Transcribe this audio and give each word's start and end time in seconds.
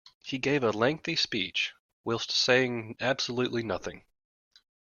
He 0.23 0.39
gave 0.39 0.63
a 0.63 0.71
lengthy 0.71 1.15
speech, 1.15 1.73
whilst 2.03 2.31
saying 2.31 2.95
absolutely 2.99 3.61
nothing. 3.61 4.03